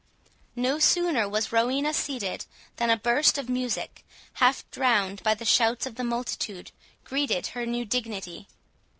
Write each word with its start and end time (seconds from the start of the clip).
No 0.55 0.79
sooner 0.79 1.29
was 1.29 1.51
Rowena 1.51 1.93
seated, 1.93 2.47
than 2.77 2.89
a 2.89 2.97
burst 2.97 3.37
of 3.37 3.47
music, 3.47 4.03
half 4.41 4.67
drowned 4.71 5.21
by 5.21 5.35
the 5.35 5.45
shouts 5.45 5.85
of 5.85 5.93
the 5.93 6.03
multitude, 6.03 6.71
greeted 7.03 7.45
her 7.53 7.67
new 7.67 7.85
dignity. 7.85 8.47